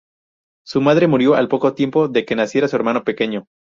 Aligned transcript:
Su 0.65 0.81
madre 0.81 1.05
murió 1.05 1.35
al 1.35 1.47
poco 1.47 1.75
tiempo 1.75 2.07
de 2.07 2.25
que 2.25 2.35
naciera 2.35 2.67
su 2.67 2.75
hermano 2.75 3.03
pequeño. 3.03 3.45